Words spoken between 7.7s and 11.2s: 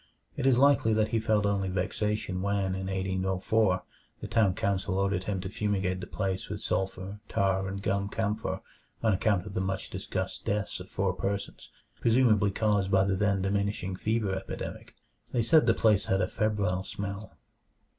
gum camphor on account of the much discussed deaths of four